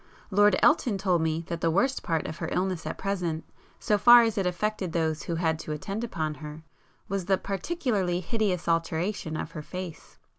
Lord 0.31 0.55
Elton 0.63 0.97
told 0.97 1.21
me 1.21 1.45
that 1.47 1.61
the 1.61 1.69
worst 1.69 2.01
part 2.01 2.25
of 2.25 2.37
her 2.37 2.49
illness 2.51 2.87
at 2.87 2.97
present, 2.97 3.43
so 3.79 3.99
far 3.99 4.23
as 4.23 4.35
it 4.35 4.47
affected 4.47 4.93
those 4.93 5.21
who 5.21 5.35
had 5.35 5.59
to 5.59 5.73
attend 5.73 6.03
upon 6.03 6.33
her, 6.33 6.63
was 7.07 7.25
the 7.25 7.37
particularly 7.37 8.19
hideous 8.19 8.67
alteration 8.67 9.37
of 9.37 9.51
her 9.51 9.61
face. 9.61 10.17